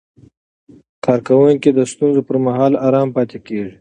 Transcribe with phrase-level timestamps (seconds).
[1.05, 3.69] کارکوونکي د ستونزو پر مهال آرام پاتې کېږي.